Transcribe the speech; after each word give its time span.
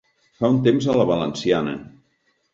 Fa 0.39 0.49
un 0.53 0.57
temps 0.67 0.87
a 0.87 0.95
la 1.01 1.05
valenciana. 1.11 1.77